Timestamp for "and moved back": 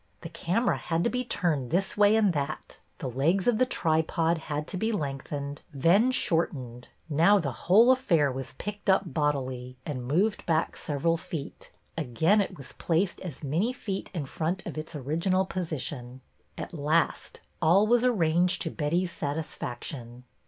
9.85-10.75